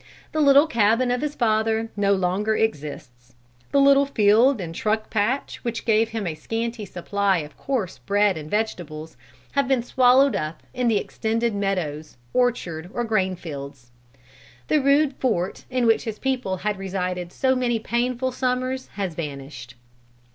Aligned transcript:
The 0.31 0.39
little 0.41 0.65
cabin 0.65 1.11
of 1.11 1.21
his 1.21 1.35
father 1.35 1.91
no 1.95 2.11
longer 2.13 2.55
exists. 2.55 3.35
The 3.71 3.79
little 3.79 4.07
field 4.07 4.59
and 4.59 4.73
truck 4.73 5.11
patch 5.11 5.57
which 5.63 5.85
gave 5.85 6.09
him 6.09 6.25
a 6.25 6.33
scanty 6.33 6.85
supply 6.85 7.37
of 7.37 7.55
coarse 7.55 7.99
bread 7.99 8.35
and 8.35 8.49
vegetables 8.49 9.15
have 9.51 9.67
been 9.67 9.83
swallowed 9.83 10.35
up 10.35 10.63
in 10.73 10.87
the 10.87 10.97
extended 10.97 11.53
meadows, 11.53 12.17
orchard 12.33 12.89
or 12.95 13.03
grain 13.03 13.35
fields. 13.35 13.91
The 14.69 14.81
rude 14.81 15.13
fort 15.17 15.65
in 15.69 15.85
which 15.85 16.05
his 16.05 16.17
people 16.17 16.57
had 16.57 16.79
resided 16.79 17.31
so 17.31 17.55
many 17.55 17.77
painful 17.77 18.31
summers 18.31 18.87
has 18.95 19.13
vanished. 19.13 19.75